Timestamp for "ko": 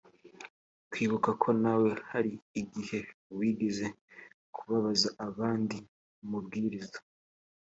1.41-1.49